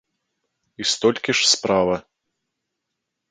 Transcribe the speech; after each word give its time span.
І 0.79 0.83
столькі 0.91 1.31
ж 1.39 1.45
справа. 1.51 1.95